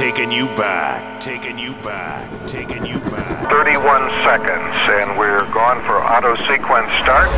taking 0.00 0.32
you 0.32 0.46
back, 0.56 1.20
taking 1.20 1.58
you 1.58 1.74
back, 1.84 2.24
taking 2.46 2.86
you 2.86 2.98
back. 3.12 3.50
31 3.50 4.08
seconds, 4.24 4.72
and 4.96 5.18
we're 5.18 5.44
gone 5.52 5.76
for 5.84 6.00
auto 6.00 6.34
sequence 6.48 6.88
start. 7.04 7.28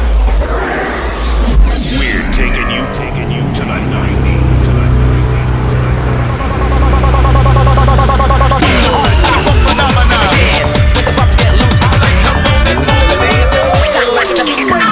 We're 1.98 2.22
taking 2.30 2.70
you, 2.70 2.86
taking 2.94 3.34
you 3.34 3.42
to 3.42 3.62
the 3.66 3.78
90s. 3.90 4.62
Phenomenon. 9.66 10.30
The 11.02 11.10
fuck 11.18 11.34
that 11.34 11.58
loose. 11.58 11.82
I 11.82 11.98
like 11.98 12.22
to 12.22 12.32
move 12.46 12.62
it, 12.70 12.78
move 12.78 13.18
it. 13.26 13.50
Let's 14.14 14.30
keep. 14.54 14.91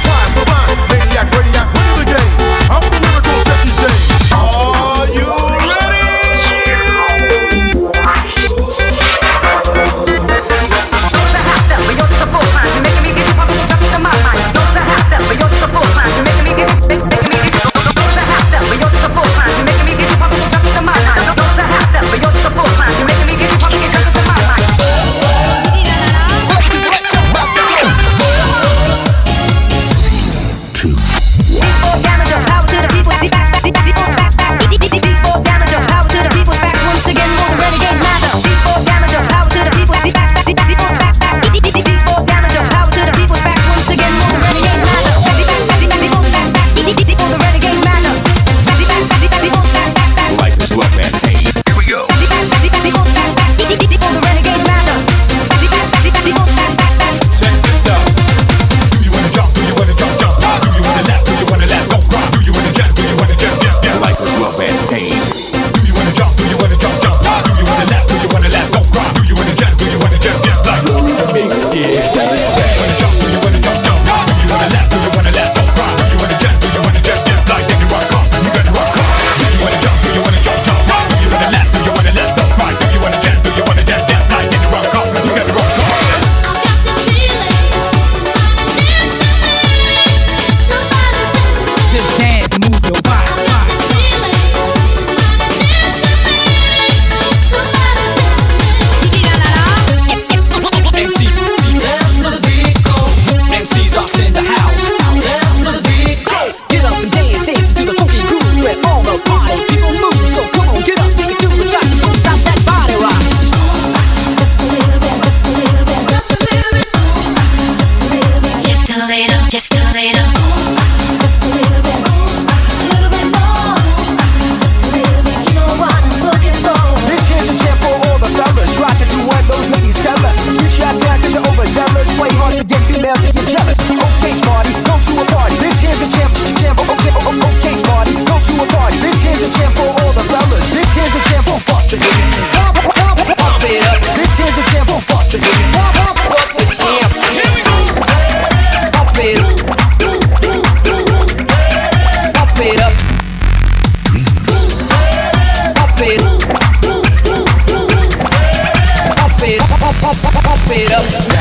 it 160.73 160.91
up. 160.93 161.40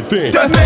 Right, 0.00 0.10
right 0.34 0.61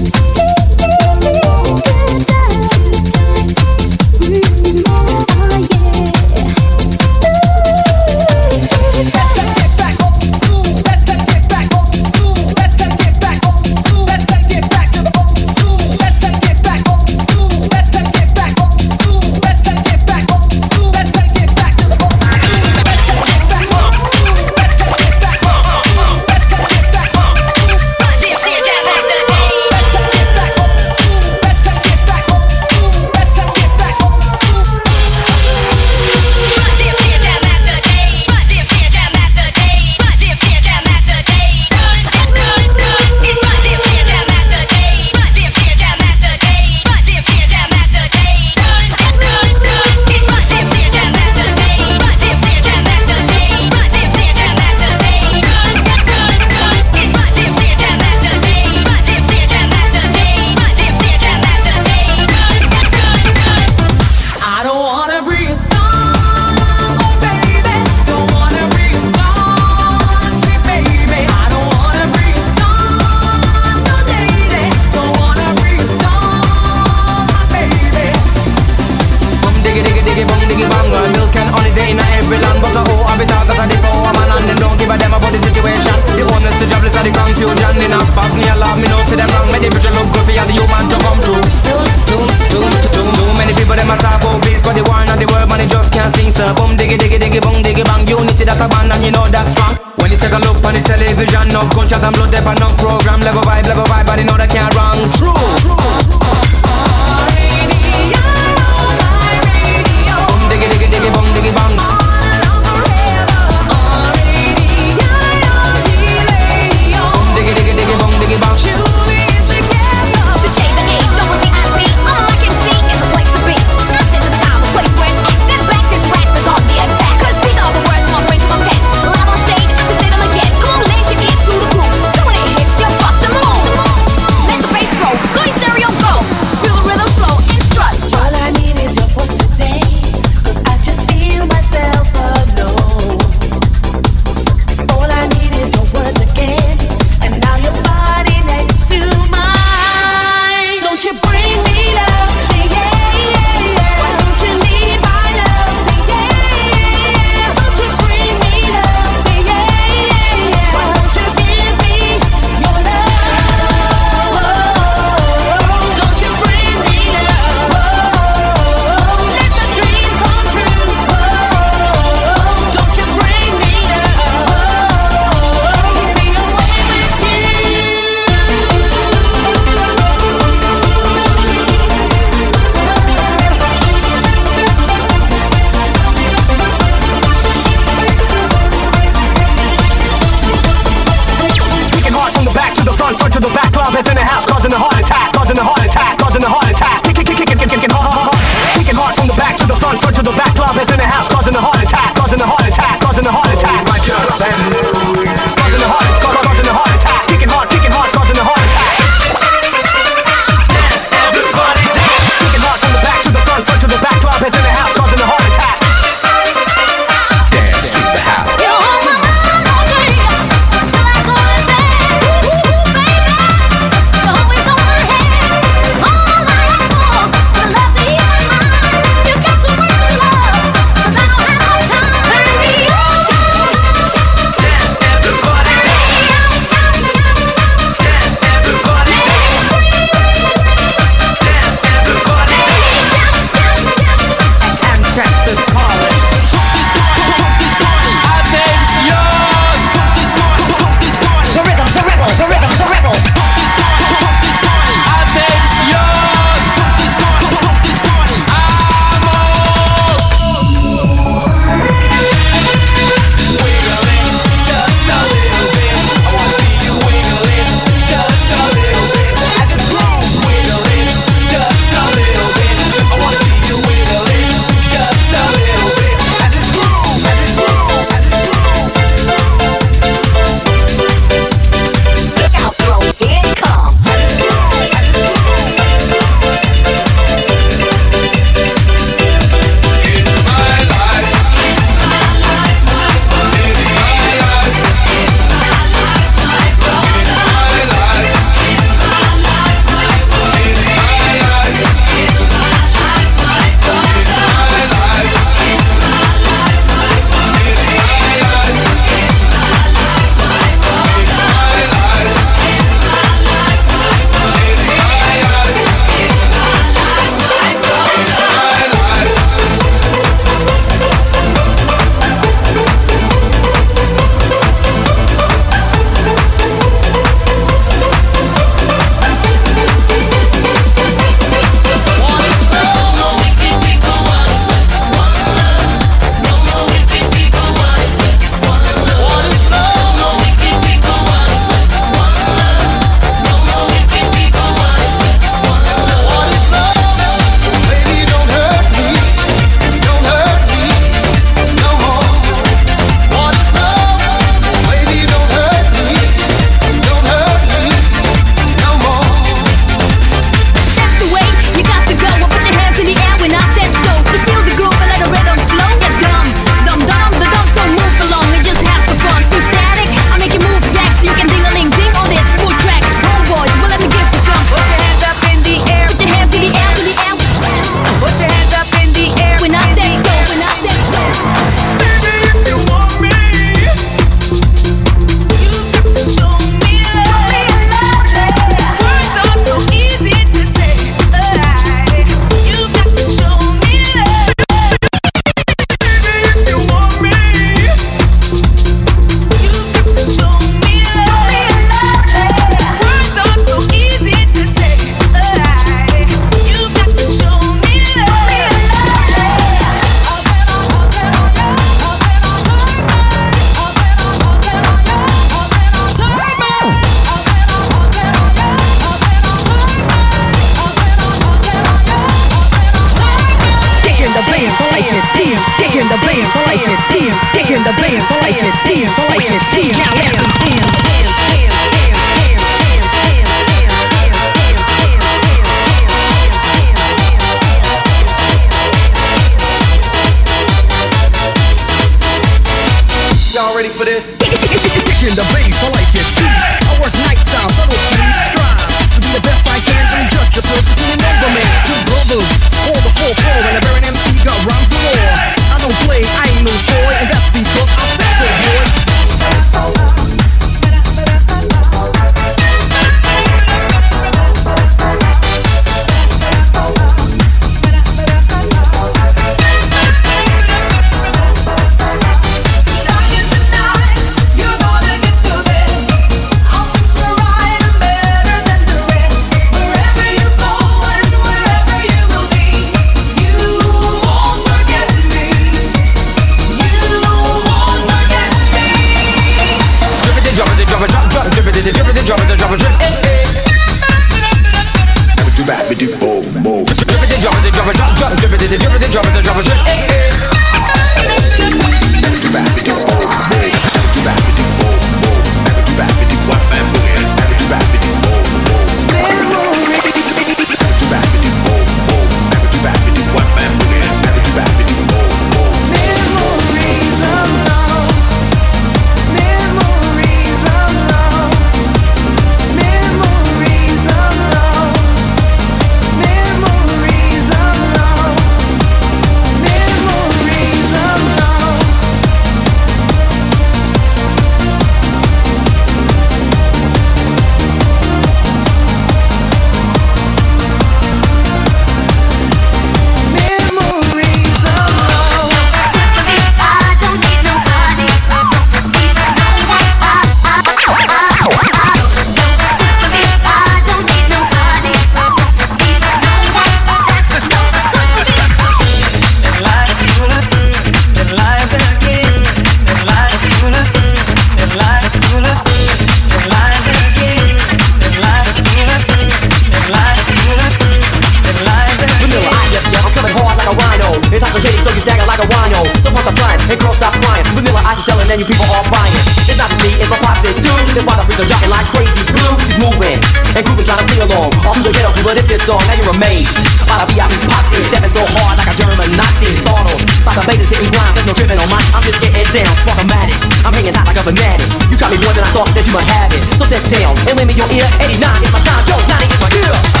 you 578.41 578.47
people 578.57 578.65
are 578.73 578.85
buying. 578.89 579.13
It's 579.45 579.57
not 579.57 579.69
just 579.69 579.81
me, 579.85 579.93
it's 580.01 580.09
my 580.09 580.17
posse 580.17 580.49
too. 580.57 580.73
That's 580.73 581.05
why 581.05 581.13
the 581.13 581.25
freaks 581.29 581.45
are 581.45 581.49
dropping 581.49 581.69
like 581.69 581.85
crazy 581.93 582.25
blue. 582.33 582.53
She's 582.65 582.77
moving 582.81 583.21
and 583.53 583.61
grooving, 583.61 583.85
trying 583.85 584.01
to 584.01 584.05
sing 584.09 584.23
along. 584.25 584.49
All 584.65 584.73
through 584.73 584.89
the 584.89 584.93
ghetto, 584.97 585.13
but 585.21 585.37
it's 585.37 585.45
this 585.45 585.61
song, 585.61 585.81
now 585.85 585.93
you're 585.93 586.09
amazed. 586.09 586.57
By 586.89 587.05
the 587.05 587.07
VIP 587.13 587.33
posse, 587.45 587.77
stepping 587.85 588.13
so 588.13 588.23
hard 588.33 588.57
like 588.57 588.69
a 588.73 588.75
German 588.81 589.09
Nazi. 589.13 589.49
Startled 589.61 590.01
by 590.25 590.33
the 590.33 590.43
bass 590.49 590.65
hitting 590.65 590.89
grind, 590.89 591.13
there's 591.13 591.27
no 591.29 591.33
tripping 591.37 591.59
on 591.61 591.69
mine. 591.69 591.85
I'm 591.93 592.01
just 592.01 592.17
getting 592.17 592.49
down, 592.49 592.73
sparkomatic. 592.81 593.37
I'm 593.61 593.73
hanging 593.77 593.93
hot 593.93 594.09
like 594.09 594.17
a 594.17 594.25
fanatic. 594.25 594.65
You 594.89 594.97
try 594.97 595.13
me 595.13 595.21
more 595.21 595.33
than 595.37 595.45
I 595.45 595.51
thought 595.53 595.69
that 595.77 595.85
you 595.85 595.93
might 595.93 596.09
have 596.09 596.33
it. 596.33 596.41
So 596.57 596.65
sit 596.65 596.81
down 596.89 597.13
and 597.29 597.37
lend 597.37 597.45
me 597.45 597.55
your 597.55 597.69
ear. 597.77 597.85
89 598.01 598.25
is 598.41 598.49
my 598.49 598.61
time, 598.65 598.81
yo, 598.89 598.97
90 599.05 599.29
is 599.29 599.37
my 599.37 599.49
year. 599.53 600.00